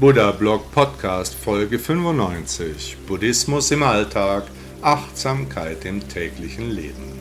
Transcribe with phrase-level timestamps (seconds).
[0.00, 4.44] Buddha Blog Podcast Folge 95 Buddhismus im Alltag,
[4.80, 7.20] Achtsamkeit im täglichen Leben.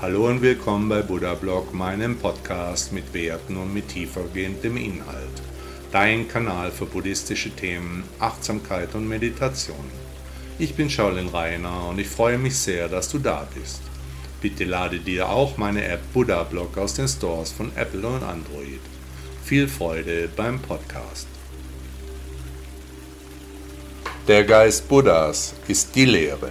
[0.00, 5.42] Hallo und willkommen bei Buddha Blog, meinem Podcast mit Werten und mit tiefergehendem Inhalt.
[5.92, 9.90] Dein Kanal für buddhistische Themen, Achtsamkeit und Meditation.
[10.58, 13.82] Ich bin Shaolin Rainer und ich freue mich sehr, dass du da bist.
[14.40, 18.80] Bitte lade dir auch meine App Buddha Blog aus den Stores von Apple und Android.
[19.44, 21.28] Viel Freude beim Podcast.
[24.28, 26.50] Der Geist Buddhas ist die Lehre.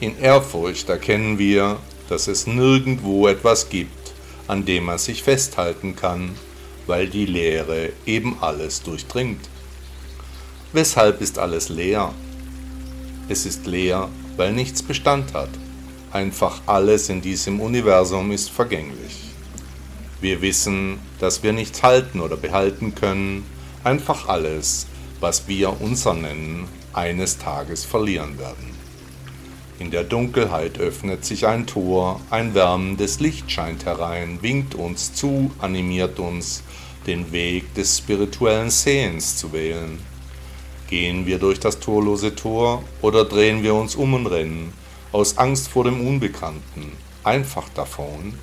[0.00, 1.76] In Ehrfurcht erkennen wir,
[2.08, 4.12] dass es nirgendwo etwas gibt,
[4.48, 6.32] an dem man sich festhalten kann,
[6.88, 9.48] weil die Lehre eben alles durchdringt.
[10.72, 12.12] Weshalb ist alles leer?
[13.28, 15.50] Es ist leer, weil nichts Bestand hat.
[16.10, 19.18] Einfach alles in diesem Universum ist vergänglich.
[20.20, 23.46] Wir wissen, dass wir nichts halten oder behalten können,
[23.84, 24.88] einfach alles,
[25.20, 28.70] was wir unser nennen, eines Tages verlieren werden.
[29.78, 35.50] In der Dunkelheit öffnet sich ein Tor, ein wärmendes Licht scheint herein, winkt uns zu,
[35.58, 36.62] animiert uns,
[37.06, 39.98] den Weg des spirituellen Sehens zu wählen.
[40.88, 44.72] Gehen wir durch das torlose Tor oder drehen wir uns um und rennen,
[45.12, 46.92] aus Angst vor dem Unbekannten,
[47.24, 48.34] einfach davon?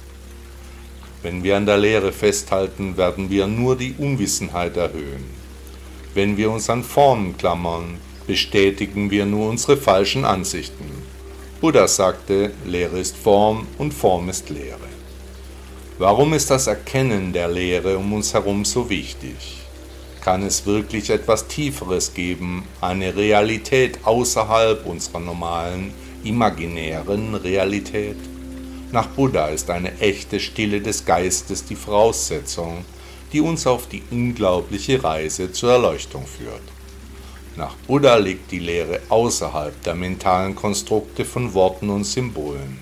[1.21, 5.36] Wenn wir an der Lehre festhalten, werden wir nur die Unwissenheit erhöhen.
[6.17, 10.89] Wenn wir uns an Formen klammern, bestätigen wir nur unsere falschen Ansichten.
[11.61, 14.89] Buddha sagte, Lehre ist Form und Form ist Lehre.
[15.99, 19.59] Warum ist das Erkennen der Lehre um uns herum so wichtig?
[20.19, 28.17] Kann es wirklich etwas Tieferes geben, eine Realität außerhalb unserer normalen, imaginären Realität?
[28.91, 32.85] Nach Buddha ist eine echte Stille des Geistes die Voraussetzung,
[33.33, 36.61] die uns auf die unglaubliche Reise zur Erleuchtung führt.
[37.55, 42.77] Nach Buddha liegt die Lehre außerhalb der mentalen Konstrukte von Worten und Symbolen.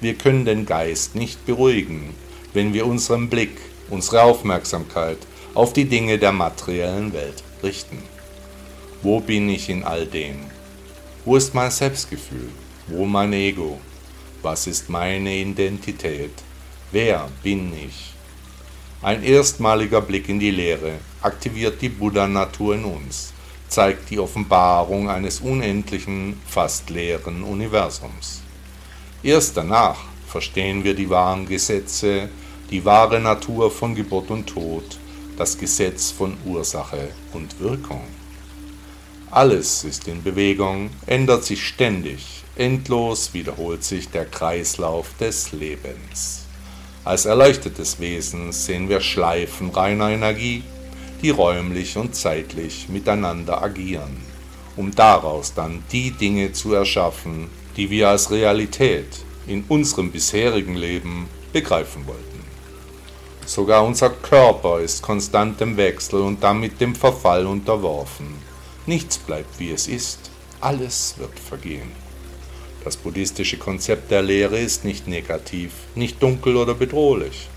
[0.00, 2.14] Wir können den Geist nicht beruhigen,
[2.52, 3.56] wenn wir unseren Blick,
[3.88, 5.18] unsere Aufmerksamkeit
[5.54, 7.98] auf die Dinge der materiellen Welt richten.
[9.02, 10.36] Wo bin ich in all dem?
[11.24, 12.48] Wo ist mein Selbstgefühl?
[12.88, 13.78] Wo mein Ego?
[14.42, 16.32] Was ist meine Identität?
[16.90, 18.15] Wer bin ich?
[19.06, 23.32] Ein erstmaliger Blick in die Lehre aktiviert die Buddha-Natur in uns,
[23.68, 28.42] zeigt die Offenbarung eines unendlichen, fast leeren Universums.
[29.22, 32.28] Erst danach verstehen wir die wahren Gesetze,
[32.72, 34.98] die wahre Natur von Geburt und Tod,
[35.38, 38.02] das Gesetz von Ursache und Wirkung.
[39.30, 46.45] Alles ist in Bewegung, ändert sich ständig, endlos wiederholt sich der Kreislauf des Lebens.
[47.06, 50.64] Als erleuchtetes Wesen sehen wir Schleifen reiner Energie,
[51.22, 54.16] die räumlich und zeitlich miteinander agieren,
[54.74, 59.06] um daraus dann die Dinge zu erschaffen, die wir als Realität
[59.46, 62.40] in unserem bisherigen Leben begreifen wollten.
[63.46, 68.34] Sogar unser Körper ist konstantem Wechsel und damit dem Verfall unterworfen.
[68.84, 72.05] Nichts bleibt wie es ist, alles wird vergehen.
[72.86, 77.48] Das buddhistische Konzept der Lehre ist nicht negativ, nicht dunkel oder bedrohlich.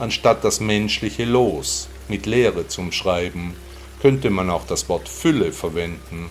[0.00, 3.54] Anstatt das menschliche Los mit Lehre zum Schreiben,
[4.02, 6.28] könnte man auch das Wort Fülle verwenden.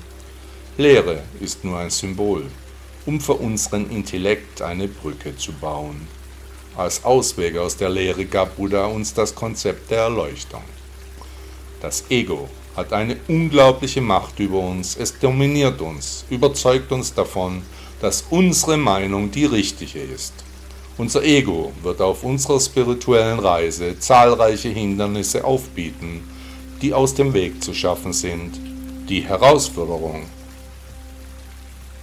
[0.77, 2.43] Lehre ist nur ein Symbol,
[3.05, 6.05] um für unseren Intellekt eine Brücke zu bauen.
[6.75, 10.63] Als Ausweg aus der Lehre gab Buddha uns das Konzept der Erleuchtung.
[11.79, 17.61] Das Ego hat eine unglaubliche Macht über uns, es dominiert uns, überzeugt uns davon,
[18.03, 20.33] dass unsere Meinung die richtige ist.
[20.97, 26.29] Unser Ego wird auf unserer spirituellen Reise zahlreiche Hindernisse aufbieten,
[26.81, 28.59] die aus dem Weg zu schaffen sind.
[29.07, 30.23] Die Herausforderung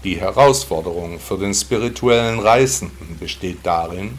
[0.03, 4.17] die Herausforderung für den spirituellen Reisenden besteht darin,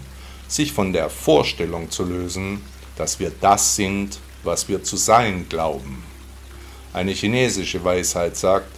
[0.47, 2.61] sich von der Vorstellung zu lösen,
[2.95, 6.03] dass wir das sind, was wir zu sein glauben.
[6.93, 8.69] Eine chinesische Weisheit sagt,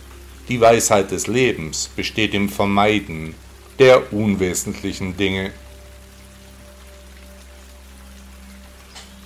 [0.50, 3.36] die Weisheit des Lebens besteht im Vermeiden
[3.80, 5.52] der unwesentlichen Dinge.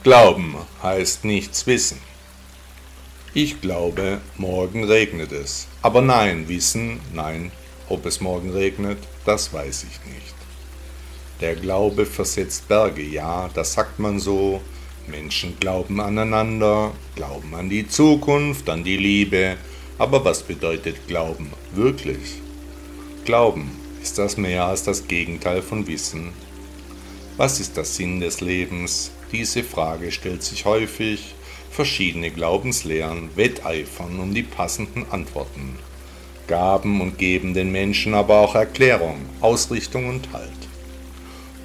[0.04, 2.00] Glauben heißt nichts wissen.
[3.34, 5.68] Ich glaube, morgen regnet es.
[5.81, 7.52] Aber nein, wissen, nein,
[7.90, 10.36] ob es morgen regnet, das weiß ich nicht.
[11.42, 14.62] Der Glaube versetzt Berge, ja, das sagt man so.
[15.08, 19.58] Menschen glauben aneinander, glauben an die Zukunft, an die Liebe.
[20.00, 22.42] Aber was bedeutet Glauben wirklich?
[23.26, 23.72] Glauben,
[24.02, 26.34] ist das mehr als das Gegenteil von Wissen?
[27.36, 29.12] Was ist der Sinn des Lebens?
[29.32, 31.34] Diese Frage stellt sich häufig.
[31.72, 35.78] Verschiedene Glaubenslehren wetteifern um die passenden Antworten,
[36.48, 40.52] gaben und geben den Menschen aber auch Erklärung, Ausrichtung und Halt.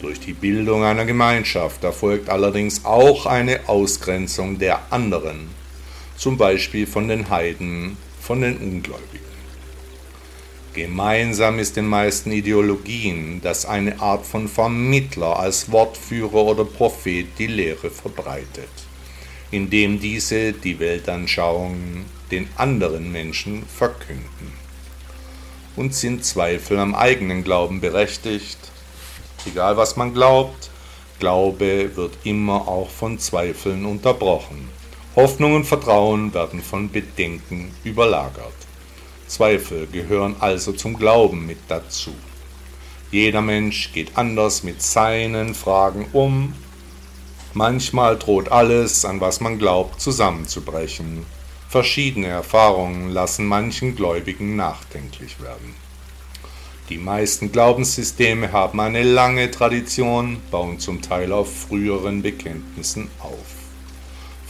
[0.00, 5.48] Durch die Bildung einer Gemeinschaft erfolgt allerdings auch eine Ausgrenzung der anderen,
[6.16, 9.32] zum Beispiel von den Heiden, von den Ungläubigen.
[10.74, 17.48] Gemeinsam ist den meisten Ideologien, dass eine Art von Vermittler als Wortführer oder Prophet die
[17.48, 18.70] Lehre verbreitet,
[19.50, 24.52] indem diese die Weltanschauungen den anderen Menschen verkünden.
[25.76, 28.58] Und sind Zweifel am eigenen Glauben berechtigt?
[29.44, 30.70] Egal was man glaubt,
[31.18, 34.68] Glaube wird immer auch von Zweifeln unterbrochen.
[35.14, 38.54] Hoffnung und Vertrauen werden von Bedenken überlagert.
[39.26, 42.14] Zweifel gehören also zum Glauben mit dazu.
[43.10, 46.54] Jeder Mensch geht anders mit seinen Fragen um.
[47.52, 51.26] Manchmal droht alles, an was man glaubt, zusammenzubrechen.
[51.68, 55.74] Verschiedene Erfahrungen lassen manchen Gläubigen nachdenklich werden.
[56.88, 63.61] Die meisten Glaubenssysteme haben eine lange Tradition, bauen zum Teil auf früheren Bekenntnissen auf.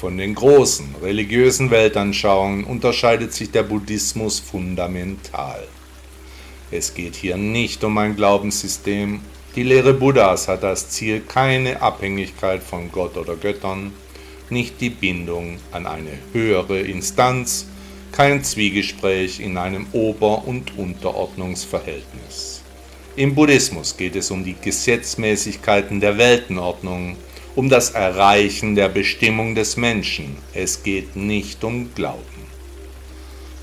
[0.03, 5.63] Von den großen religiösen Weltanschauungen unterscheidet sich der Buddhismus fundamental.
[6.73, 9.21] Es geht hier nicht um ein Glaubenssystem.
[9.55, 13.93] Die Lehre Buddhas hat das Ziel keine Abhängigkeit von Gott oder Göttern,
[14.51, 17.69] nicht die Bindung an eine höhere Instanz,
[18.11, 22.63] kein Zwiegespräch in einem Ober- und Unterordnungsverhältnis.
[23.15, 27.17] Im Buddhismus geht es um die Gesetzmäßigkeiten der Weltenordnung,
[27.55, 30.37] um das Erreichen der Bestimmung des Menschen.
[30.55, 32.23] Es geht nicht um Glauben.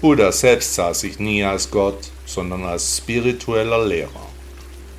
[0.01, 4.27] Buddha selbst sah sich nie als Gott, sondern als spiritueller Lehrer.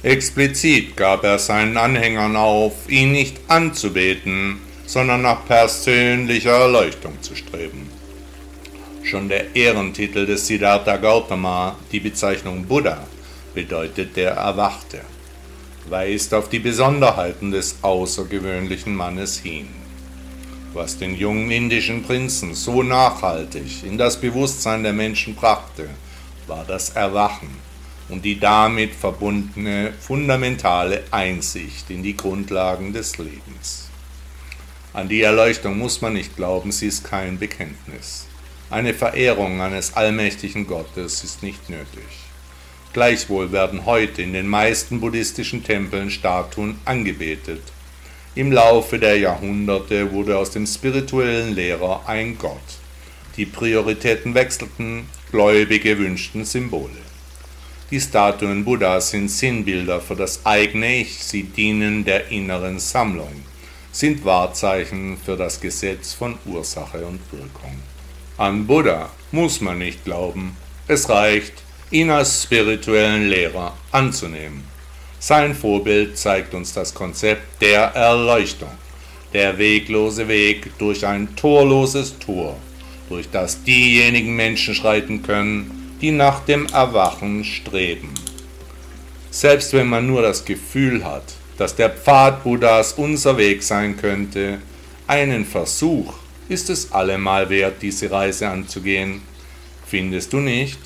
[0.02, 7.88] Explizit gab er seinen Anhängern auf, ihn nicht anzubeten, sondern nach persönlicher Erleuchtung zu streben.
[9.04, 13.06] Schon der Ehrentitel des Siddhartha Gautama, die Bezeichnung Buddha,
[13.54, 15.00] bedeutet der Erwachte
[15.88, 19.68] weist auf die Besonderheiten des außergewöhnlichen Mannes hin.
[20.72, 25.88] Was den jungen indischen Prinzen so nachhaltig in das Bewusstsein der Menschen brachte,
[26.46, 27.50] war das Erwachen
[28.08, 33.88] und die damit verbundene fundamentale Einsicht in die Grundlagen des Lebens.
[34.92, 38.26] An die Erleuchtung muss man nicht glauben, sie ist kein Bekenntnis.
[38.70, 42.19] Eine Verehrung eines allmächtigen Gottes ist nicht nötig.
[42.92, 47.62] Gleichwohl werden heute in den meisten buddhistischen Tempeln Statuen angebetet.
[48.34, 52.58] Im Laufe der Jahrhunderte wurde aus dem spirituellen Lehrer ein Gott.
[53.36, 56.90] Die Prioritäten wechselten, Gläubige wünschten Symbole.
[57.92, 63.44] Die Statuen Buddhas sind Sinnbilder für das eigene Ich, sie dienen der inneren Sammlung,
[63.92, 67.76] sind Wahrzeichen für das Gesetz von Ursache und Wirkung.
[68.36, 70.56] An Buddha muss man nicht glauben,
[70.88, 71.52] es reicht,
[71.90, 74.64] ihn als spirituellen Lehrer anzunehmen.
[75.18, 78.70] Sein Vorbild zeigt uns das Konzept der Erleuchtung,
[79.32, 82.56] der weglose Weg durch ein torloses Tor,
[83.08, 88.14] durch das diejenigen Menschen schreiten können, die nach dem Erwachen streben.
[89.30, 94.58] Selbst wenn man nur das Gefühl hat, dass der Pfad Buddhas unser Weg sein könnte,
[95.06, 96.14] einen Versuch
[96.48, 99.22] ist es allemal wert, diese Reise anzugehen.
[99.86, 100.78] Findest du nicht?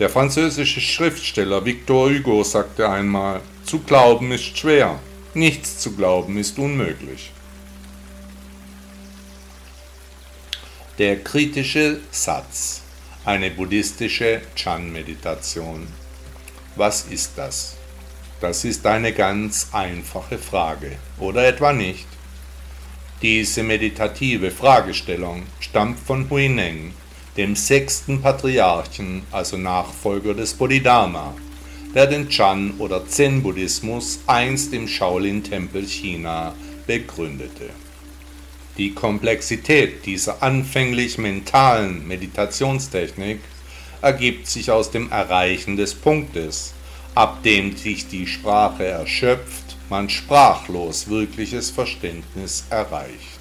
[0.00, 4.98] Der französische Schriftsteller Victor Hugo sagte einmal, zu glauben ist schwer,
[5.34, 7.32] nichts zu glauben ist unmöglich.
[10.96, 12.80] Der kritische Satz,
[13.26, 15.86] eine buddhistische Chan-Meditation.
[16.76, 17.76] Was ist das?
[18.40, 22.06] Das ist eine ganz einfache Frage, oder etwa nicht?
[23.20, 26.94] Diese meditative Fragestellung stammt von Huineng,
[27.36, 31.34] dem sechsten Patriarchen, also Nachfolger des Bodhidharma,
[31.94, 36.54] der den Chan- oder Zen-Buddhismus einst im Shaolin-Tempel China
[36.86, 37.70] begründete.
[38.76, 43.40] Die Komplexität dieser anfänglich mentalen Meditationstechnik
[44.00, 46.72] ergibt sich aus dem Erreichen des Punktes,
[47.14, 53.40] ab dem sich die Sprache erschöpft, man sprachlos wirkliches Verständnis erreicht.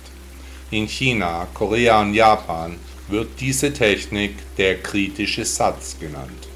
[0.72, 2.76] In China, Korea und Japan
[3.10, 6.48] wird diese Technik der kritische Satz genannt.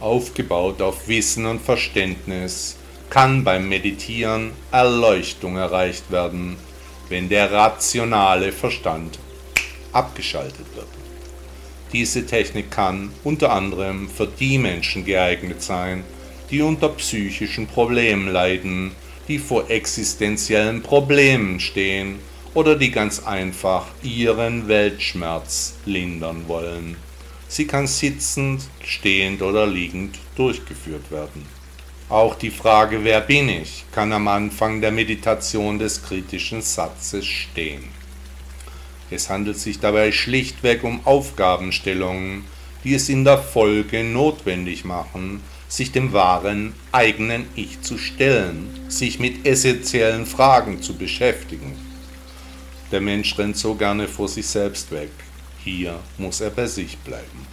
[0.00, 2.76] Aufgebaut auf Wissen und Verständnis
[3.10, 6.56] kann beim Meditieren Erleuchtung erreicht werden,
[7.08, 9.18] wenn der rationale Verstand
[9.92, 10.88] abgeschaltet wird.
[11.92, 16.04] Diese Technik kann unter anderem für die Menschen geeignet sein,
[16.50, 18.92] die unter psychischen Problemen leiden,
[19.26, 22.18] die vor existenziellen Problemen stehen
[22.54, 26.96] oder die ganz einfach ihren Weltschmerz lindern wollen.
[27.48, 31.46] Sie kann sitzend, stehend oder liegend durchgeführt werden.
[32.08, 37.84] Auch die Frage Wer bin ich kann am Anfang der Meditation des kritischen Satzes stehen.
[39.10, 42.44] Es handelt sich dabei schlichtweg um Aufgabenstellungen,
[42.84, 49.18] die es in der Folge notwendig machen, sich dem wahren eigenen Ich zu stellen, sich
[49.18, 51.87] mit essentiellen Fragen zu beschäftigen.
[52.90, 55.10] Der Mensch rennt so gerne vor sich selbst weg.
[55.62, 57.46] Hier muss er bei sich bleiben.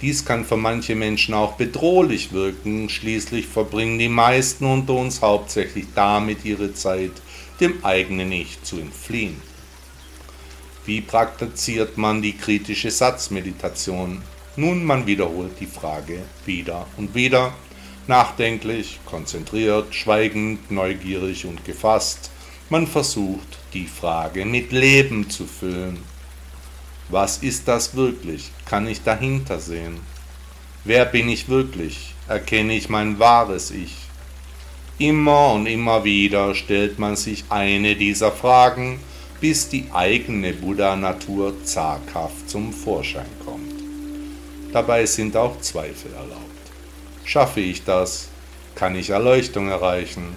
[0.00, 5.86] Dies kann für manche Menschen auch bedrohlich wirken, schließlich verbringen die meisten unter uns hauptsächlich
[5.94, 7.12] damit ihre Zeit,
[7.60, 9.40] dem eigenen Ich zu entfliehen.
[10.86, 14.22] Wie praktiziert man die kritische Satzmeditation?
[14.56, 17.54] Nun, man wiederholt die Frage wieder und wieder,
[18.06, 22.30] nachdenklich, konzentriert, schweigend, neugierig und gefasst.
[22.68, 25.98] Man versucht, die Frage mit Leben zu füllen,
[27.08, 28.50] was ist das wirklich?
[28.64, 29.98] Kann ich dahinter sehen?
[30.84, 32.14] Wer bin ich wirklich?
[32.28, 33.96] Erkenne ich mein wahres Ich?
[34.98, 39.00] Immer und immer wieder stellt man sich eine dieser Fragen,
[39.40, 43.74] bis die eigene Buddha-Natur zaghaft zum Vorschein kommt.
[44.72, 46.40] Dabei sind auch Zweifel erlaubt.
[47.24, 48.28] Schaffe ich das?
[48.74, 50.34] Kann ich Erleuchtung erreichen?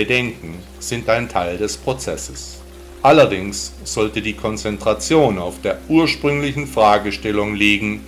[0.00, 2.62] Bedenken sind ein Teil des Prozesses.
[3.02, 8.06] Allerdings sollte die Konzentration auf der ursprünglichen Fragestellung liegen,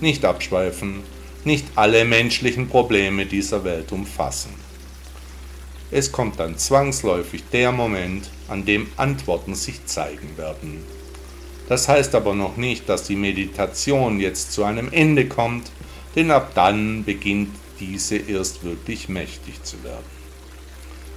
[0.00, 1.04] nicht abschweifen,
[1.44, 4.50] nicht alle menschlichen Probleme dieser Welt umfassen.
[5.92, 10.82] Es kommt dann zwangsläufig der Moment, an dem Antworten sich zeigen werden.
[11.68, 15.70] Das heißt aber noch nicht, dass die Meditation jetzt zu einem Ende kommt,
[16.16, 20.17] denn ab dann beginnt diese erst wirklich mächtig zu werden.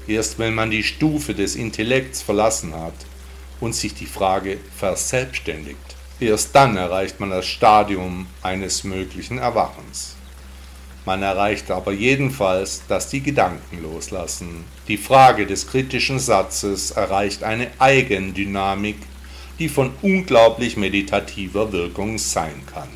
[0.08, 2.94] Erst wenn man die Stufe des Intellekts verlassen hat,
[3.62, 5.78] und sich die Frage verselbstständigt.
[6.20, 10.16] Erst dann erreicht man das Stadium eines möglichen Erwachens.
[11.06, 14.66] Man erreicht aber jedenfalls, dass die Gedanken loslassen.
[14.88, 18.98] Die Frage des kritischen Satzes erreicht eine Eigendynamik,
[19.58, 22.90] die von unglaublich meditativer Wirkung sein kann.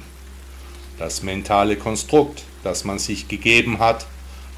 [1.00, 4.06] Das mentale Konstrukt, das man sich gegeben hat,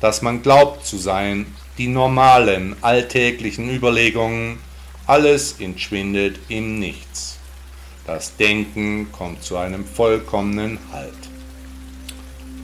[0.01, 4.60] das man glaubt zu sein, die normalen, alltäglichen Überlegungen,
[5.05, 7.38] alles entschwindet im Nichts.
[8.05, 11.13] Das Denken kommt zu einem vollkommenen Halt.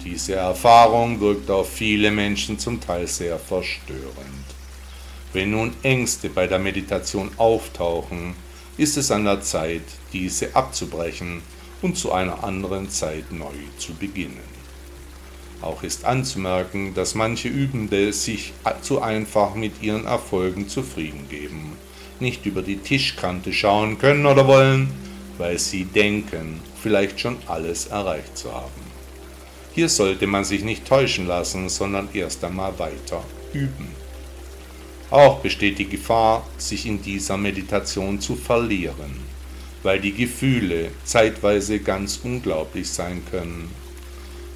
[0.03, 4.45] Diese Erfahrung wirkt auf viele Menschen zum Teil sehr verstörend.
[5.31, 8.35] Wenn nun Ängste bei der Meditation auftauchen,
[8.77, 11.41] ist es an der Zeit, diese abzubrechen
[11.81, 14.52] und zu einer anderen Zeit neu zu beginnen.
[15.63, 21.77] Auch ist anzumerken, dass manche Übende sich zu einfach mit ihren Erfolgen zufrieden geben
[22.23, 24.89] nicht über die Tischkante schauen können oder wollen,
[25.37, 28.81] weil sie denken, vielleicht schon alles erreicht zu haben.
[29.73, 33.89] Hier sollte man sich nicht täuschen lassen, sondern erst einmal weiter üben.
[35.09, 39.19] Auch besteht die Gefahr, sich in dieser Meditation zu verlieren,
[39.83, 43.69] weil die Gefühle zeitweise ganz unglaublich sein können.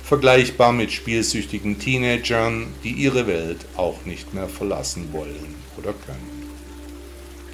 [0.08, 6.50] Vergleichbar mit spielsüchtigen Teenagern, die ihre Welt auch nicht mehr verlassen wollen oder können.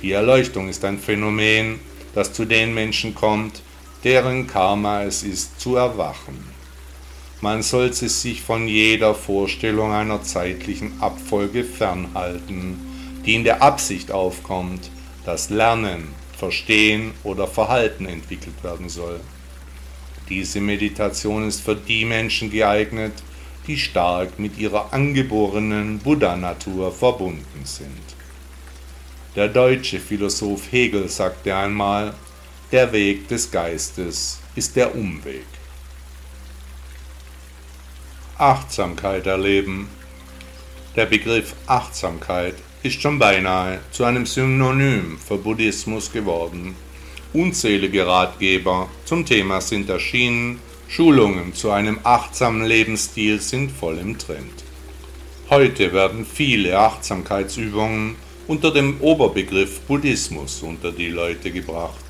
[0.04, 1.80] Die Erleuchtung ist ein Phänomen,
[2.14, 3.64] das zu den Menschen kommt,
[4.04, 6.38] deren Karma es ist zu erwachen.
[7.42, 12.78] Man sollte sich von jeder Vorstellung einer zeitlichen Abfolge fernhalten,
[13.26, 14.92] die in der Absicht aufkommt,
[15.26, 19.20] dass Lernen, Verstehen oder Verhalten entwickelt werden soll.
[20.30, 23.14] Diese Meditation ist für die Menschen geeignet,
[23.68, 28.16] die stark mit ihrer angeborenen Buddha-Natur verbunden sind.
[29.36, 32.14] Der deutsche Philosoph Hegel sagte einmal,
[32.72, 35.46] der Weg des Geistes ist der Umweg.
[38.38, 39.90] Achtsamkeit erleben.
[40.96, 46.76] Der Begriff Achtsamkeit ist schon beinahe zu einem Synonym für Buddhismus geworden.
[47.34, 54.64] Unzählige Ratgeber zum Thema sind erschienen, Schulungen zu einem achtsamen Lebensstil sind voll im Trend.
[55.50, 58.16] Heute werden viele Achtsamkeitsübungen
[58.48, 62.06] unter dem Oberbegriff Buddhismus unter die Leute gebracht.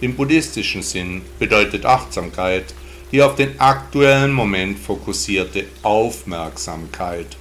[0.00, 2.74] Im buddhistischen Sinn bedeutet Achtsamkeit
[3.12, 7.36] die auf den aktuellen Moment fokussierte Aufmerksamkeit,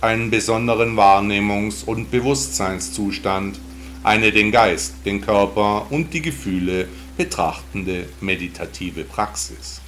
[0.00, 3.58] einen besonderen Wahrnehmungs- und Bewusstseinszustand,
[4.02, 9.80] eine den Geist, den Körper und die Gefühle betrachtende meditative Praxis.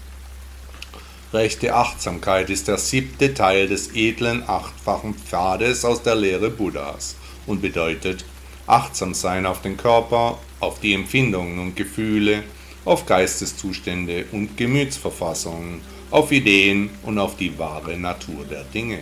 [1.32, 7.14] Rechte Achtsamkeit ist der siebte Teil des edlen achtfachen Pfades aus der Lehre Buddhas
[7.46, 8.24] und bedeutet
[8.66, 12.42] achtsam sein auf den Körper, auf die Empfindungen und Gefühle,
[12.84, 18.98] auf Geisteszustände und Gemütsverfassungen, auf Ideen und auf die wahre Natur der Dinge.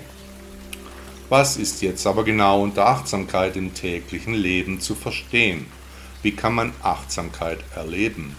[1.31, 5.67] Was ist jetzt aber genau unter Achtsamkeit im täglichen Leben zu verstehen?
[6.23, 8.35] Wie kann man Achtsamkeit erleben?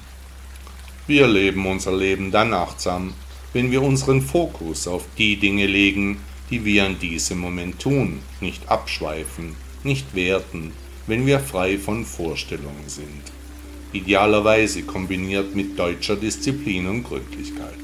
[1.06, 3.14] Wir leben unser Leben dann achtsam,
[3.54, 6.18] wenn wir unseren Fokus auf die Dinge legen,
[6.50, 10.72] die wir in diesem Moment tun, nicht abschweifen, nicht werten,
[11.06, 13.32] wenn wir frei von Vorstellungen sind.
[13.94, 17.78] Idealerweise kombiniert mit deutscher Disziplin und Gründlichkeit.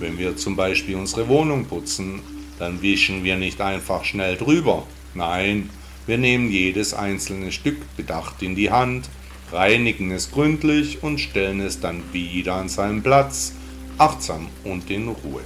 [0.00, 2.22] Wenn wir zum Beispiel unsere Wohnung putzen,
[2.58, 4.86] dann wischen wir nicht einfach schnell drüber.
[5.14, 5.70] Nein,
[6.06, 9.08] wir nehmen jedes einzelne Stück bedacht in die Hand,
[9.52, 13.52] reinigen es gründlich und stellen es dann wieder an seinen Platz,
[13.98, 15.42] achtsam und in Ruhe.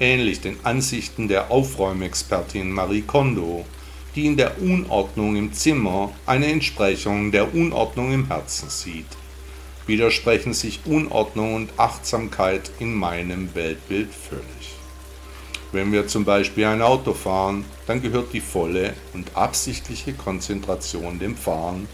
[0.00, 3.64] Ähnlich den Ansichten der Aufräumexpertin Marie Kondo,
[4.14, 9.06] die in der Unordnung im Zimmer eine Entsprechung der Unordnung im Herzen sieht.
[9.86, 14.83] Widersprechen sich Unordnung und Achtsamkeit in meinem Weltbild völlig.
[15.74, 21.36] Wenn wir zum Beispiel ein Auto fahren, dann gehört die volle und absichtliche Konzentration dem
[21.36, 21.88] Fahren,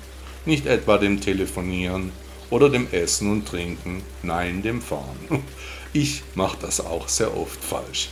[0.45, 2.13] nicht etwa dem Telefonieren
[2.51, 5.27] oder dem Essen und Trinken, nein dem Fahren.
[5.95, 8.11] Ich mache das auch sehr oft falsch.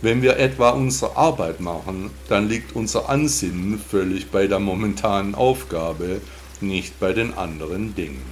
[0.00, 6.22] Wenn wir etwa unsere Arbeit machen, dann liegt unser Ansinnen völlig bei der momentanen Aufgabe,
[6.62, 8.22] nicht bei den anderen Dingen.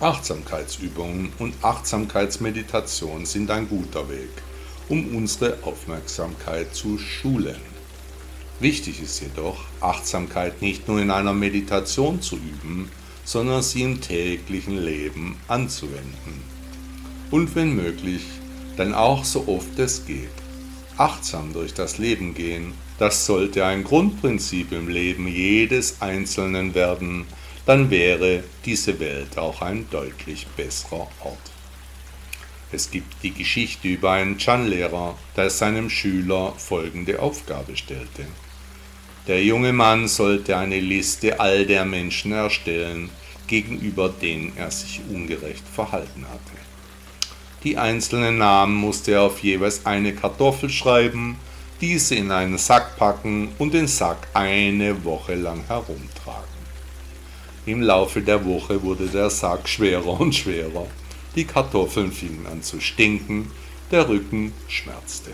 [0.00, 4.30] Achtsamkeitsübungen und Achtsamkeitsmeditation sind ein guter Weg,
[4.88, 7.60] um unsere Aufmerksamkeit zu schulen.
[8.60, 12.90] Wichtig ist jedoch, Achtsamkeit nicht nur in einer Meditation zu üben,
[13.24, 16.42] sondern sie im täglichen Leben anzuwenden.
[17.30, 18.22] Und wenn möglich,
[18.76, 20.30] dann auch so oft es geht.
[20.96, 27.26] Achtsam durch das Leben gehen, das sollte ein Grundprinzip im Leben jedes Einzelnen werden,
[27.66, 31.55] dann wäre diese Welt auch ein deutlich besserer Ort.
[32.72, 38.26] Es gibt die Geschichte über einen Chan-Lehrer, der seinem Schüler folgende Aufgabe stellte.
[39.28, 43.10] Der junge Mann sollte eine Liste all der Menschen erstellen,
[43.46, 46.58] gegenüber denen er sich ungerecht verhalten hatte.
[47.62, 51.36] Die einzelnen Namen musste er auf jeweils eine Kartoffel schreiben,
[51.80, 56.56] diese in einen Sack packen und den Sack eine Woche lang herumtragen.
[57.66, 60.86] Im Laufe der Woche wurde der Sack schwerer und schwerer.
[61.36, 63.50] Die Kartoffeln fingen an zu stinken,
[63.90, 65.32] der Rücken schmerzte.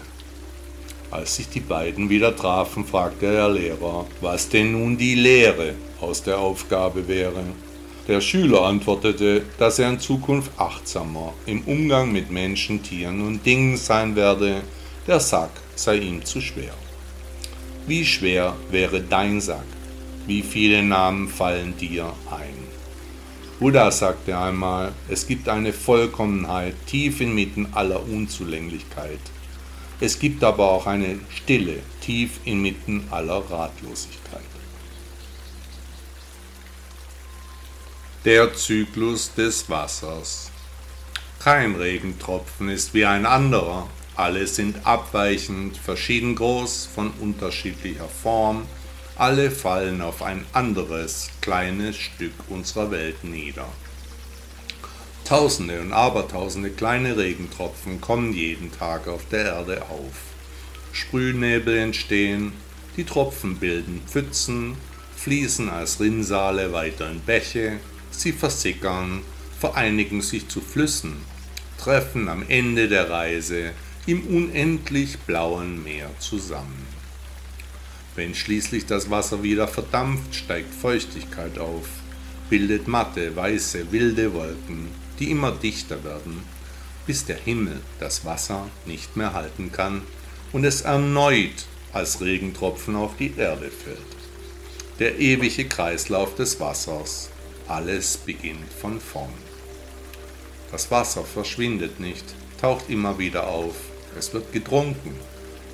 [1.12, 6.22] Als sich die beiden wieder trafen, fragte der Lehrer, was denn nun die Lehre aus
[6.24, 7.44] der Aufgabe wäre.
[8.08, 13.76] Der Schüler antwortete, dass er in Zukunft achtsamer im Umgang mit Menschen, Tieren und Dingen
[13.76, 14.62] sein werde,
[15.06, 16.74] der Sack sei ihm zu schwer.
[17.86, 19.66] Wie schwer wäre dein Sack?
[20.26, 22.61] Wie viele Namen fallen dir ein?
[23.62, 29.20] Buddha sagte einmal, es gibt eine Vollkommenheit tief inmitten aller Unzulänglichkeit.
[30.00, 34.42] Es gibt aber auch eine Stille tief inmitten aller Ratlosigkeit.
[38.24, 40.50] Der Zyklus des Wassers.
[41.38, 43.88] Kein Regentropfen ist wie ein anderer.
[44.16, 48.66] Alle sind abweichend, verschieden groß, von unterschiedlicher Form.
[49.16, 53.68] Alle fallen auf ein anderes, kleines Stück unserer Welt nieder.
[55.24, 60.14] Tausende und Abertausende kleine Regentropfen kommen jeden Tag auf der Erde auf.
[60.92, 62.52] Sprühnebel entstehen,
[62.96, 64.76] die Tropfen bilden Pfützen,
[65.16, 69.22] fließen als Rinnsale weiter in Bäche, sie versickern,
[69.60, 71.16] vereinigen sich zu Flüssen,
[71.78, 73.72] treffen am Ende der Reise
[74.06, 76.91] im unendlich blauen Meer zusammen.
[78.14, 81.86] Wenn schließlich das Wasser wieder verdampft, steigt Feuchtigkeit auf,
[82.50, 86.42] bildet matte, weiße, wilde Wolken, die immer dichter werden,
[87.06, 90.02] bis der Himmel das Wasser nicht mehr halten kann
[90.52, 93.98] und es erneut als Regentropfen auf die Erde fällt.
[94.98, 97.30] Der ewige Kreislauf des Wassers,
[97.66, 99.32] alles beginnt von vorn.
[100.70, 102.24] Das Wasser verschwindet nicht,
[102.60, 103.74] taucht immer wieder auf,
[104.18, 105.14] es wird getrunken,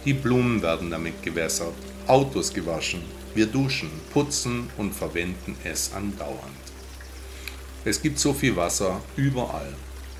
[0.04, 1.74] die Blumen werden damit gewässert,
[2.08, 3.02] Autos gewaschen,
[3.34, 6.40] wir duschen, putzen und verwenden es andauernd.
[7.84, 9.74] Es gibt so viel Wasser überall.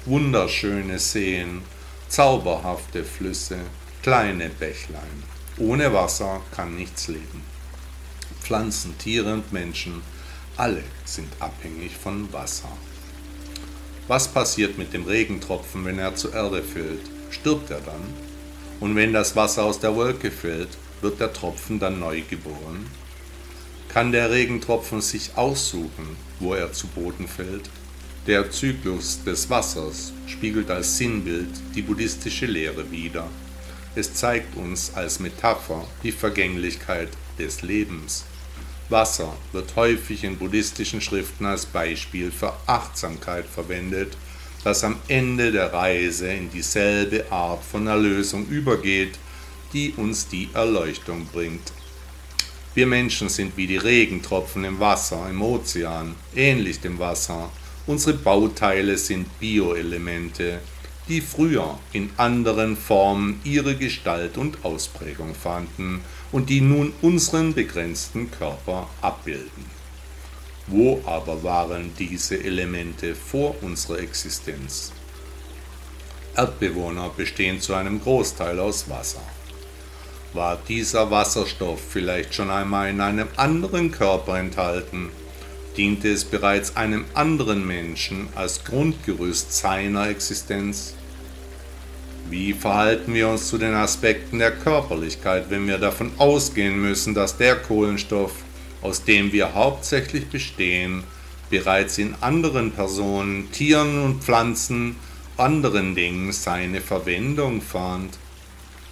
[0.05, 1.63] Wunderschöne Seen,
[2.09, 3.57] zauberhafte Flüsse,
[4.03, 5.23] kleine Bächlein.
[5.57, 7.43] Ohne Wasser kann nichts leben.
[8.43, 10.03] Pflanzen, Tiere und Menschen,
[10.59, 12.69] alle sind abhängig von Wasser.
[14.09, 17.01] Was passiert mit dem Regentropfen, wenn er zur Erde fällt?
[17.31, 18.03] Stirbt er dann?
[18.79, 22.87] Und wenn das Wasser aus der Wolke fällt, wird der Tropfen dann neu geboren?
[23.89, 27.71] Kann der Regentropfen sich aussuchen, wo er zu Boden fällt?
[28.27, 33.27] Der Zyklus des Wassers spiegelt als Sinnbild die buddhistische Lehre wider.
[33.95, 37.09] Es zeigt uns als Metapher die Vergänglichkeit
[37.39, 38.25] des Lebens.
[38.91, 44.17] Wasser wird häufig in buddhistischen Schriften als Beispiel für Achtsamkeit verwendet,
[44.65, 49.19] das am Ende der Reise in dieselbe Art von Erlösung übergeht,
[49.73, 51.73] die uns die Erleuchtung bringt.
[52.75, 57.51] Wir Menschen sind wie die Regentropfen im Wasser, im Ozean, ähnlich dem Wasser.
[57.87, 60.61] Unsere Bauteile sind Bioelemente,
[61.09, 68.31] die früher in anderen Formen ihre Gestalt und Ausprägung fanden und die nun unseren begrenzten
[68.31, 69.79] Körper abbilden.
[70.67, 74.93] Wo aber waren diese Elemente vor unserer Existenz?
[76.37, 79.23] Erdbewohner bestehen zu einem Großteil aus Wasser.
[80.35, 85.09] War dieser Wasserstoff vielleicht schon einmal in einem anderen Körper enthalten?
[85.79, 90.95] Diente es bereits einem anderen Menschen als Grundgerüst seiner Existenz?
[92.29, 97.39] Wie verhalten wir uns zu den Aspekten der Körperlichkeit, wenn wir davon ausgehen müssen, dass
[97.39, 98.33] der Kohlenstoff,
[98.83, 101.05] aus dem wir hauptsächlich bestehen,
[101.49, 104.97] bereits in anderen Personen, Tieren und Pflanzen,
[105.39, 108.19] anderen Dingen seine Verwendung fand?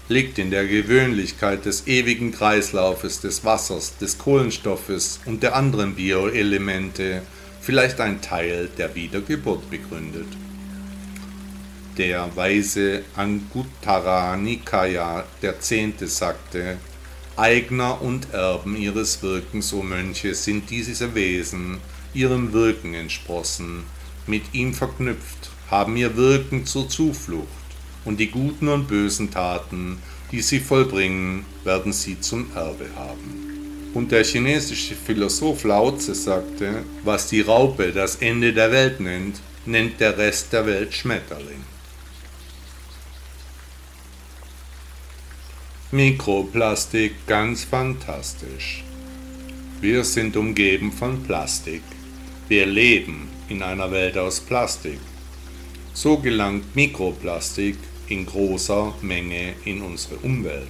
[0.09, 7.23] Liegt in der Gewöhnlichkeit des ewigen Kreislaufes des Wassers, des Kohlenstoffes und der anderen Bioelemente
[7.61, 10.29] vielleicht ein Teil der Wiedergeburt begründet.
[11.99, 16.77] Der weise Anguttara Nikaya der Zehnte sagte,
[17.37, 21.79] Eigner und Erben ihres Wirkens, o Mönche, sind diese Wesen,
[22.15, 23.85] ihrem Wirken entsprossen,
[24.27, 27.66] mit ihm verknüpft, haben ihr Wirken zur Zuflucht
[28.07, 29.99] und die guten und bösen Taten,
[30.33, 33.91] die sie vollbringen, werden sie zum Erbe haben.
[33.95, 39.41] Und der chinesische Philosoph Lao Tse sagte, was die Raupe das Ende der Welt nennt,
[39.65, 41.65] nennt der Rest der Welt Schmetterling.
[45.93, 48.85] Mikroplastik ganz fantastisch.
[49.81, 51.83] Wir sind umgeben von Plastik.
[52.49, 54.99] Wir leben in einer Welt aus Plastik.
[55.95, 60.69] So gelangt Mikroplastik in großer Menge in unsere Umwelt.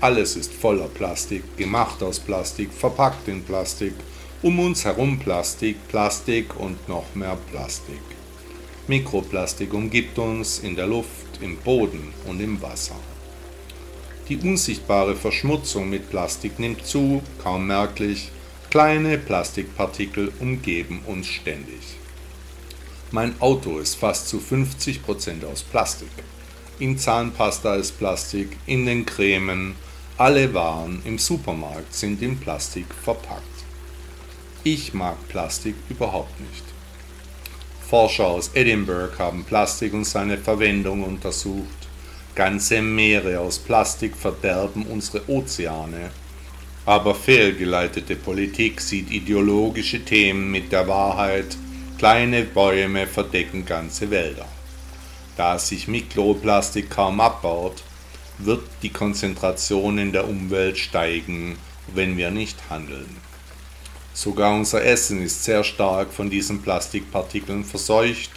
[0.00, 3.94] Alles ist voller Plastik, gemacht aus Plastik, verpackt in Plastik,
[4.42, 8.00] um uns herum Plastik, Plastik und noch mehr Plastik.
[8.86, 12.96] Mikroplastik umgibt uns in der Luft, im Boden und im Wasser.
[14.28, 18.30] Die unsichtbare Verschmutzung mit Plastik nimmt zu, kaum merklich,
[18.70, 21.97] kleine Plastikpartikel umgeben uns ständig.
[23.10, 26.10] Mein Auto ist fast zu 50% aus Plastik.
[26.78, 29.76] In Zahnpasta ist Plastik, in den Cremen,
[30.18, 33.64] alle Waren im Supermarkt sind in Plastik verpackt.
[34.62, 36.64] Ich mag Plastik überhaupt nicht.
[37.88, 41.88] Forscher aus Edinburgh haben Plastik und seine Verwendung untersucht.
[42.34, 46.10] Ganze Meere aus Plastik verderben unsere Ozeane.
[46.84, 51.56] Aber fehlgeleitete Politik sieht ideologische Themen mit der Wahrheit
[51.98, 54.46] Kleine Bäume verdecken ganze Wälder.
[55.36, 57.82] Da sich Mikroplastik kaum abbaut,
[58.38, 61.58] wird die Konzentration in der Umwelt steigen,
[61.92, 63.16] wenn wir nicht handeln.
[64.14, 68.30] Sogar unser Essen ist sehr stark von diesen Plastikpartikeln verseucht.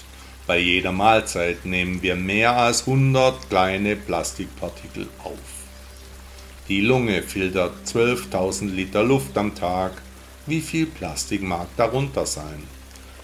[0.47, 5.37] Bei jeder Mahlzeit nehmen wir mehr als 100 kleine Plastikpartikel auf.
[6.67, 10.01] Die Lunge filtert 12.000 Liter Luft am Tag.
[10.47, 12.80] Wie viel Plastik mag darunter sein?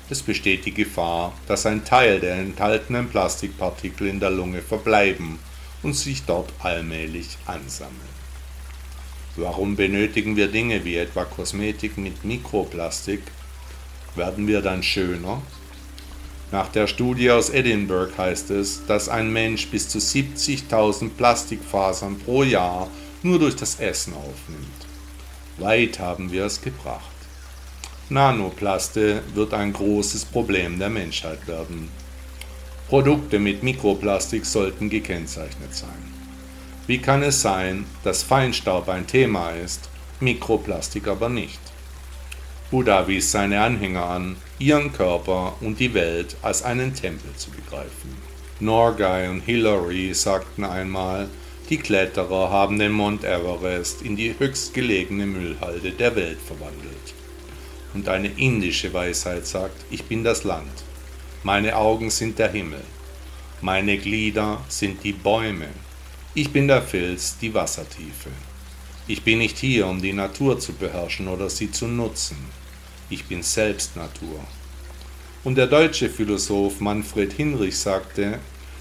[0.10, 5.38] Es besteht die Gefahr, dass ein Teil der enthaltenen Plastikpartikel in der Lunge verbleiben
[5.84, 8.18] und sich dort allmählich ansammeln.
[9.36, 13.22] Warum benötigen wir Dinge wie etwa Kosmetik mit Mikroplastik?
[14.16, 15.42] Werden wir dann schöner?
[16.52, 22.44] Nach der Studie aus Edinburgh heißt es, dass ein Mensch bis zu 70.000 Plastikfasern pro
[22.44, 22.90] Jahr
[23.22, 24.88] nur durch das Essen aufnimmt.
[25.58, 27.17] Weit haben wir es gebracht.
[28.10, 31.90] Nanoplaste wird ein großes Problem der Menschheit werden.
[32.88, 36.14] Produkte mit Mikroplastik sollten gekennzeichnet sein.
[36.88, 39.90] Wie kann es sein, dass Feinstaub ein Thema ist,
[40.22, 41.60] Mikroplastik aber nicht?
[42.72, 48.16] Buddha wies seine Anhänger an, ihren Körper und die Welt als einen Tempel zu begreifen.
[48.62, 51.28] Norgay und Hillary sagten einmal,
[51.70, 57.14] die Kletterer haben den Mount Everest in die höchstgelegene Müllhalde der Welt verwandelt.
[57.94, 60.84] Und eine indische Weisheit sagt, ich bin das Land,
[61.44, 62.84] meine Augen sind der Himmel,
[63.62, 65.70] meine Glieder sind die Bäume,
[66.36, 68.30] ich bin der Fels, die Wassertiefe.
[69.08, 72.38] Ich bin nicht hier, um die Natur zu beherrschen oder sie zu nutzen.
[73.10, 74.40] Ich bin selbst Natur.
[75.44, 78.40] Und der deutsche Philosoph Manfred Hinrich sagte,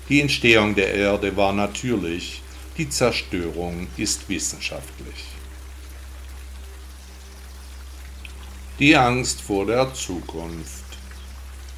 [0.08, 2.42] die Entstehung der Erde war natürlich,
[2.76, 5.35] die Zerstörung ist wissenschaftlich.
[8.78, 10.84] Die Angst vor der Zukunft.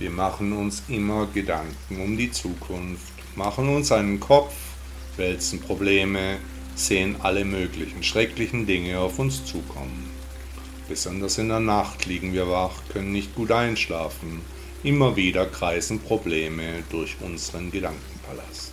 [0.00, 4.52] Wir machen uns immer Gedanken um die Zukunft, machen uns einen Kopf,
[5.16, 6.38] wälzen Probleme,
[6.74, 10.10] sehen alle möglichen schrecklichen Dinge auf uns zukommen.
[10.88, 14.40] Besonders in der Nacht liegen wir wach, können nicht gut einschlafen.
[14.82, 18.72] Immer wieder kreisen Probleme durch unseren Gedankenpalast.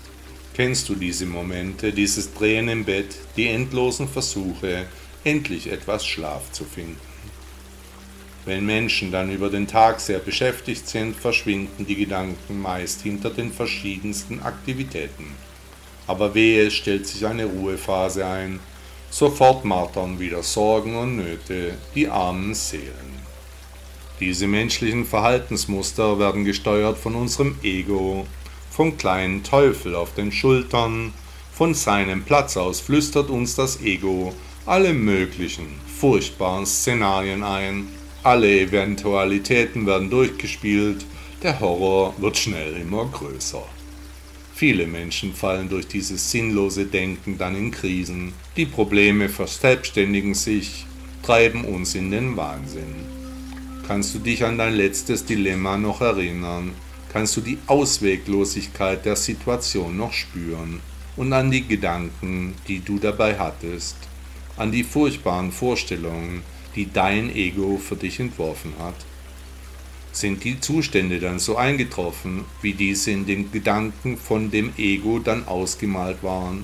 [0.55, 4.87] Kennst du diese Momente, dieses Drehen im Bett, die endlosen Versuche,
[5.23, 7.14] endlich etwas Schlaf zu finden?
[8.45, 13.51] Wenn Menschen dann über den Tag sehr beschäftigt sind, verschwinden die Gedanken meist hinter den
[13.51, 15.35] verschiedensten Aktivitäten.
[16.05, 18.59] Aber wehe, es stellt sich eine Ruhephase ein,
[19.09, 23.15] sofort martern wieder Sorgen und Nöte die armen Seelen.
[24.19, 28.27] Diese menschlichen Verhaltensmuster werden gesteuert von unserem Ego,
[28.69, 31.13] vom kleinen Teufel auf den Schultern,
[31.51, 34.33] von seinem Platz aus flüstert uns das Ego
[34.65, 35.67] alle möglichen
[35.99, 37.87] furchtbaren Szenarien ein,
[38.25, 41.05] alle Eventualitäten werden durchgespielt,
[41.43, 43.63] der Horror wird schnell immer größer.
[44.55, 50.87] Viele Menschen fallen durch dieses sinnlose Denken dann in Krisen, die Probleme verselbstständigen sich,
[51.21, 52.95] treiben uns in den Wahnsinn.
[53.87, 56.71] Kannst du dich an dein letztes Dilemma noch erinnern,
[57.13, 60.79] kannst du die Ausweglosigkeit der Situation noch spüren?
[61.15, 63.97] Und an die Gedanken, die du dabei hattest,
[64.57, 66.41] an die furchtbaren Vorstellungen,
[66.75, 68.95] die dein Ego für dich entworfen hat.
[70.11, 75.47] Sind die Zustände dann so eingetroffen, wie diese in den Gedanken von dem Ego dann
[75.47, 76.63] ausgemalt waren?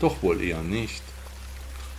[0.00, 1.02] Doch wohl eher nicht.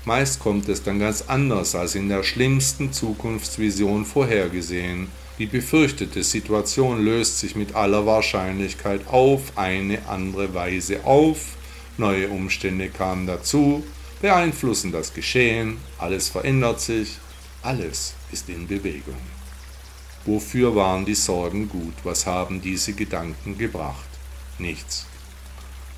[0.06, 7.04] Meist kommt es dann ganz anders als in der schlimmsten Zukunftsvision vorhergesehen, die befürchtete Situation
[7.04, 11.56] löst sich mit aller Wahrscheinlichkeit auf eine andere Weise auf,
[11.98, 13.84] neue Umstände kamen dazu,
[14.22, 17.18] beeinflussen das Geschehen, alles verändert sich,
[17.62, 19.20] alles ist in Bewegung.
[20.26, 21.94] Wofür waren die Sorgen gut?
[22.04, 24.10] Was haben diese Gedanken gebracht?
[24.58, 25.06] Nichts.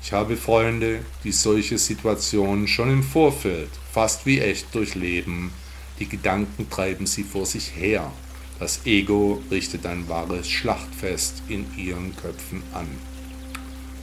[0.02, 5.52] Ich habe Freunde, die solche Situationen schon im Vorfeld fast wie echt durchleben.
[5.98, 8.10] Die Gedanken treiben sie vor sich her,
[8.58, 12.88] das Ego richtet ein wahres Schlachtfest in ihren Köpfen an.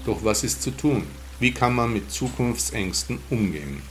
[0.06, 1.04] Doch was ist zu tun?
[1.40, 3.82] Wie kann man mit Zukunftsängsten umgehen?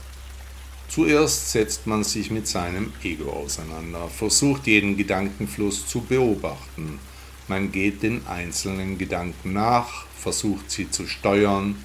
[0.89, 6.99] Zuerst setzt man sich mit seinem Ego auseinander, versucht jeden Gedankenfluss zu beobachten.
[7.47, 11.75] Man geht den einzelnen Gedanken nach, versucht sie zu steuern,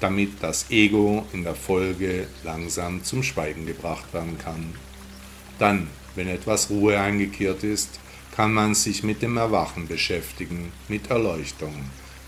[0.00, 4.74] damit das Ego in der Folge langsam zum Schweigen gebracht werden kann.
[5.58, 8.00] Dann, wenn etwas Ruhe eingekehrt ist,
[8.34, 11.74] kann man sich mit dem Erwachen beschäftigen, mit Erleuchtung,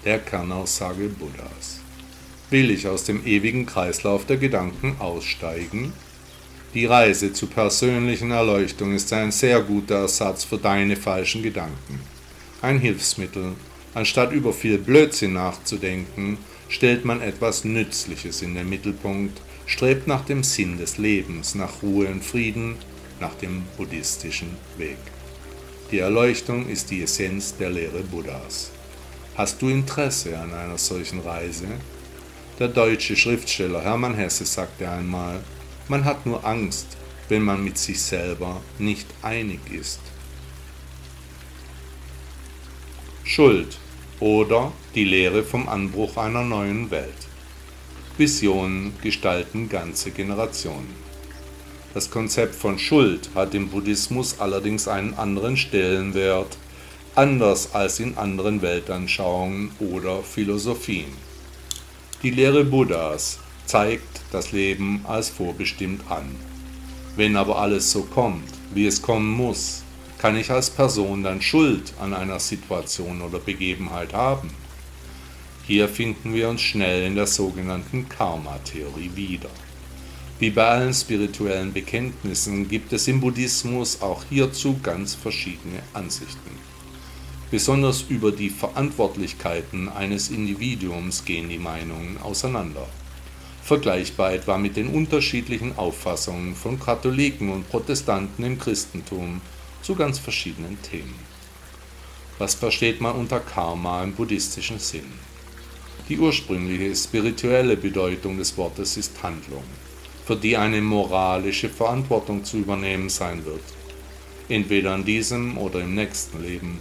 [0.05, 1.81] der Kernaussage Buddhas.
[2.51, 5.93] Will ich aus dem ewigen Kreislauf der Gedanken aussteigen?
[6.75, 12.01] Die Reise zur persönlichen Erleuchtung ist ein sehr guter Ersatz für deine falschen Gedanken.
[12.61, 13.55] Ein Hilfsmittel.
[13.95, 16.37] Anstatt über viel Blödsinn nachzudenken,
[16.69, 22.07] stellt man etwas Nützliches in den Mittelpunkt, strebt nach dem Sinn des Lebens, nach Ruhe
[22.09, 22.77] und Frieden,
[23.19, 24.99] nach dem buddhistischen Weg.
[25.91, 28.73] Die Erleuchtung ist die Essenz der Lehre Buddhas.
[29.37, 31.67] Hast du Interesse an einer solchen Reise?
[32.59, 35.41] Der deutsche Schriftsteller Hermann Hesse sagte einmal,
[35.89, 36.97] man hat nur Angst,
[37.29, 40.01] wenn man mit sich selber nicht einig ist.
[43.25, 43.79] Schuld
[44.21, 47.29] oder die Lehre vom Anbruch einer neuen Welt.
[48.17, 50.95] Visionen gestalten ganze Generationen.
[51.95, 56.59] Das Konzept von Schuld hat im Buddhismus allerdings einen anderen Stellenwert,
[57.15, 61.13] anders als in anderen Weltanschauungen oder Philosophien.
[62.23, 66.35] Die Lehre Buddhas zeigt das Leben als vorbestimmt an.
[67.17, 69.83] Wenn aber alles so kommt, wie es kommen muss,
[70.17, 74.51] kann ich als Person dann Schuld an einer Situation oder Begebenheit haben.
[75.67, 79.51] Hier finden wir uns schnell in der sogenannten Karma-Theorie wieder.
[80.39, 86.53] Wie bei allen spirituellen Bekenntnissen gibt es im Buddhismus auch hierzu ganz verschiedene Ansichten.
[87.51, 92.87] Besonders über die Verantwortlichkeiten eines Individuums gehen die Meinungen auseinander.
[93.69, 99.43] Vergleichbar etwa mit den unterschiedlichen Auffassungen von Katholiken und Protestanten im Christentum
[99.83, 101.15] zu ganz verschiedenen Themen.
[102.39, 105.13] Was versteht man unter Karma im buddhistischen Sinn?
[106.09, 109.65] Die ursprüngliche spirituelle Bedeutung des Wortes ist Handlung,
[110.25, 113.65] für die eine moralische Verantwortung zu übernehmen sein wird,
[114.49, 116.79] entweder in diesem oder im nächsten Leben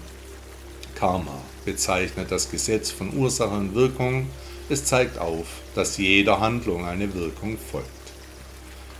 [0.95, 4.28] Karma bezeichnet das Gesetz von Ursache und Wirkung.
[4.69, 7.88] Es zeigt auf, dass jeder Handlung eine Wirkung folgt.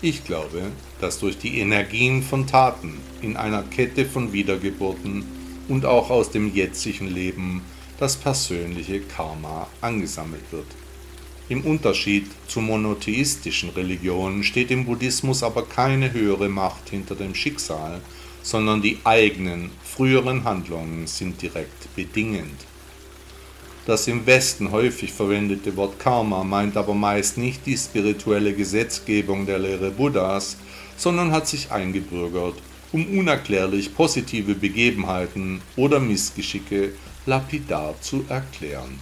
[0.02, 0.62] Ich glaube,
[1.02, 5.26] dass durch die Energien von Taten in einer Kette von Wiedergeburten
[5.68, 7.64] und auch aus dem jetzigen Leben
[8.00, 10.68] das persönliche Karma angesammelt wird.
[11.50, 18.00] Im Unterschied zu monotheistischen Religionen steht im Buddhismus aber keine höhere Macht hinter dem Schicksal,
[18.42, 22.66] sondern die eigenen früheren Handlungen sind direkt bedingend.
[23.88, 29.60] Das im Westen häufig verwendete Wort Karma meint aber meist nicht die spirituelle Gesetzgebung der
[29.60, 30.58] Lehre Buddhas,
[30.98, 32.56] sondern hat sich eingebürgert,
[32.92, 36.96] um unerklärlich positive Begebenheiten oder Missgeschicke
[37.26, 39.00] lapidar zu erklären.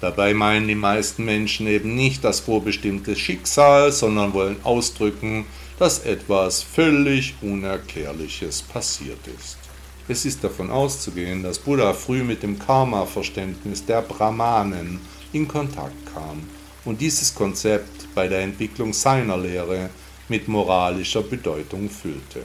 [0.00, 5.46] Dabei meinen die meisten Menschen eben nicht das vorbestimmte Schicksal, sondern wollen ausdrücken,
[5.78, 9.61] dass etwas völlig Unerklärliches passiert ist.
[10.08, 15.00] Es ist davon auszugehen, dass Buddha früh mit dem Karma-Verständnis der Brahmanen
[15.32, 16.42] in Kontakt kam
[16.84, 19.90] und dieses Konzept bei der Entwicklung seiner Lehre
[20.28, 22.42] mit moralischer Bedeutung füllte.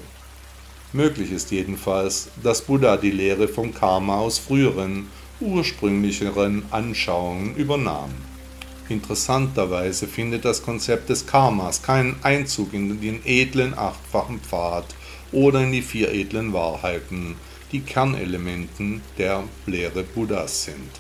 [0.93, 5.07] Möglich ist jedenfalls, dass Buddha die Lehre vom Karma aus früheren,
[5.39, 8.11] ursprünglicheren Anschauungen übernahm.
[8.87, 14.85] Interessanterweise findet das Konzept des Karmas keinen Einzug in den edlen achtfachen Pfad
[15.31, 17.35] oder in die vier edlen Wahrheiten,
[17.71, 20.91] die Kernelementen der Lehre Buddhas sind.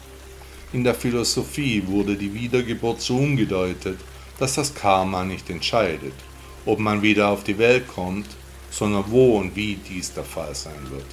[0.73, 3.99] In der Philosophie wurde die Wiedergeburt so umgedeutet,
[4.37, 6.13] dass das Karma nicht entscheidet,
[6.65, 8.27] ob man wieder auf die Welt kommt,
[8.69, 11.05] sondern wo und wie dies der Fall sein wird.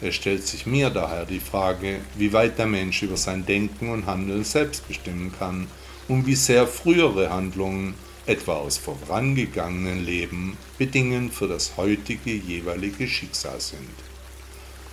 [0.00, 4.06] Es stellt sich mir daher die Frage, wie weit der Mensch über sein Denken und
[4.06, 5.66] Handeln selbst bestimmen kann
[6.06, 7.94] und wie sehr frühere Handlungen,
[8.28, 13.94] etwa aus vorangegangenen Leben, bedingend für das heutige jeweilige Schicksal sind.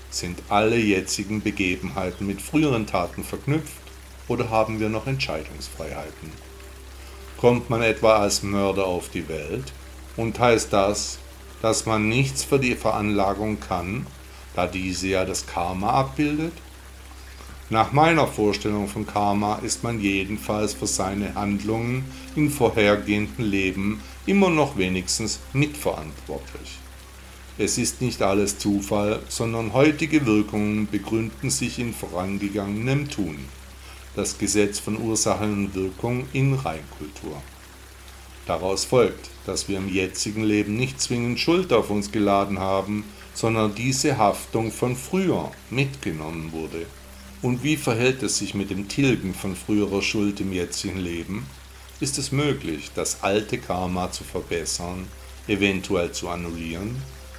[0.09, 3.73] Sind alle jetzigen Begebenheiten mit früheren Taten verknüpft
[4.27, 6.31] oder haben wir noch Entscheidungsfreiheiten?
[7.37, 9.73] Kommt man etwa als Mörder auf die Welt
[10.15, 11.19] und heißt das,
[11.61, 14.07] dass man nichts für die Veranlagung kann
[14.55, 16.53] da diese ja das Karma abbildet?
[17.71, 24.51] Nach meiner Vorstellung von Karma ist man jedenfalls für seine Handlungen in vorhergehenden Leben immer
[24.51, 26.77] noch wenigstens mitverantwortlich.
[27.57, 33.39] Es ist nicht alles Zufall, sondern heutige Wirkungen begründen sich in vorangegangenem Tun.
[34.15, 37.41] Das Gesetz von Ursache und Wirkung in Reinkultur.
[38.45, 43.73] Daraus folgt, dass wir im jetzigen Leben nicht zwingend Schuld auf uns geladen haben, sondern
[43.73, 46.85] diese Haftung von früher mitgenommen wurde.
[47.41, 51.45] Und wie verhält es sich mit dem Tilgen von früherer Schuld im jetzigen Leben?
[51.99, 55.07] Ist es möglich, das alte Karma zu verbessern,
[55.47, 56.95] eventuell zu annullieren?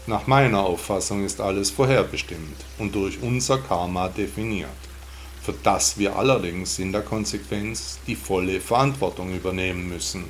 [0.07, 4.69] Nach meiner Auffassung ist alles vorherbestimmt und durch unser Karma definiert,
[5.43, 10.25] für das wir allerdings in der Konsequenz die volle Verantwortung übernehmen müssen.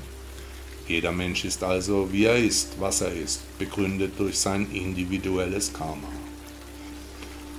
[0.89, 6.09] Jeder Mensch ist also, wie er ist, was er ist, begründet durch sein individuelles Karma.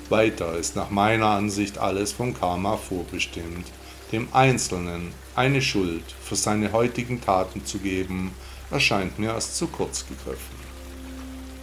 [0.10, 3.68] Weiter ist nach meiner Ansicht alles vom Karma vorbestimmt.
[4.12, 8.32] Dem Einzelnen eine Schuld für seine heutigen Taten zu geben,
[8.72, 10.58] erscheint mir als zu kurz gegriffen.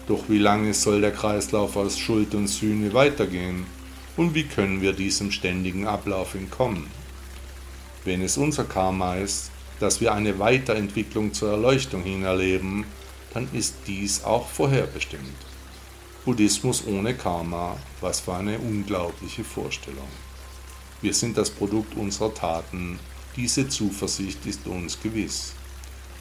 [0.07, 3.67] Doch wie lange soll der Kreislauf aus Schuld und Sühne weitergehen?
[4.17, 6.87] Und wie können wir diesem ständigen Ablauf entkommen?
[8.05, 12.85] Wenn es unser Karma ist, dass wir eine Weiterentwicklung zur Erleuchtung hin erleben,
[13.33, 15.44] dann ist dies auch vorherbestimmt.
[16.25, 20.09] Buddhismus ohne Karma, was für eine unglaubliche Vorstellung.
[21.03, 22.99] Wir sind das Produkt unserer Taten,
[23.37, 25.53] diese Zuversicht ist uns gewiss.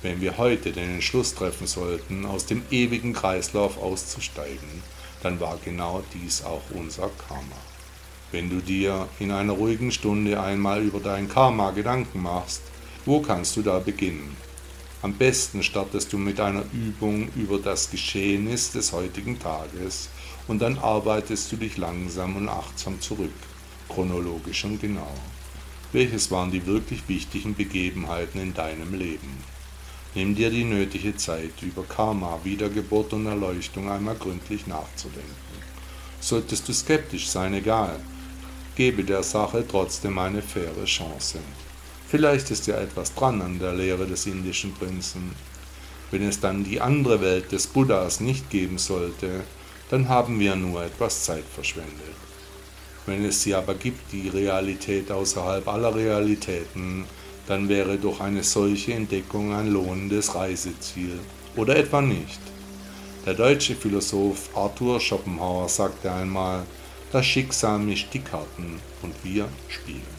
[0.02, 4.84] Wenn wir heute den Entschluss treffen sollten, aus dem ewigen Kreislauf auszusteigen,
[5.22, 7.56] dann war genau dies auch unser Karma.
[8.34, 12.62] Wenn du dir in einer ruhigen Stunde einmal über dein Karma Gedanken machst,
[13.06, 14.36] wo kannst du da beginnen?
[15.04, 20.08] Am besten startest du mit einer Übung über das Geschehnis des heutigen Tages
[20.48, 23.34] und dann arbeitest du dich langsam und achtsam zurück,
[23.90, 25.14] chronologisch und genau.
[25.92, 29.44] Welches waren die wirklich wichtigen Begebenheiten in deinem Leben?
[30.16, 35.36] Nimm dir die nötige Zeit, über Karma, Wiedergeburt und Erleuchtung einmal gründlich nachzudenken.
[36.22, 38.00] Solltest du skeptisch sein, egal.
[38.78, 41.40] Gebe der Sache trotzdem eine faire Chance.
[42.14, 45.32] Vielleicht ist ja etwas dran an der Lehre des indischen Prinzen.
[46.12, 49.42] Wenn es dann die andere Welt des Buddhas nicht geben sollte,
[49.90, 52.14] dann haben wir nur etwas Zeit verschwendet.
[53.08, 57.06] Wenn es sie aber gibt, die Realität außerhalb aller Realitäten,
[57.48, 61.18] dann wäre doch eine solche Entdeckung ein lohnendes Reiseziel.
[61.56, 62.42] Oder etwa nicht.
[63.26, 66.62] Der deutsche Philosoph Arthur Schopenhauer sagte einmal,
[67.12, 70.13] das Schicksal mischt die Karten und wir spielen.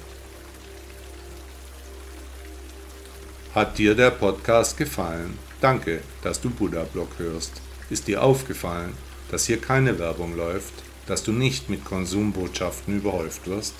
[3.54, 5.38] Hat dir der Podcast gefallen?
[5.60, 7.62] Danke, dass du Buddha Blog hörst.
[7.88, 8.94] Ist dir aufgefallen,
[9.30, 10.74] dass hier keine Werbung läuft,
[11.06, 13.76] dass du nicht mit Konsumbotschaften überhäuft wirst?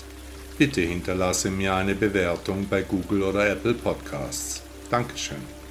[0.58, 4.62] Bitte hinterlasse mir eine Bewertung bei Google oder Apple Podcasts.
[4.90, 5.63] Dankeschön.